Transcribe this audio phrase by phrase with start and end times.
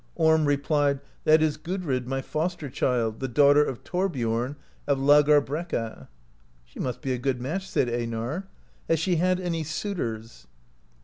[0.15, 4.55] Orm replies: "That is Gudrid, my foster child, the daughter of Thorbiom
[4.87, 6.07] of Laugarbrekka."
[6.65, 8.47] "She must be a good match," said Einar;
[8.87, 10.47] "has she had any suitors?"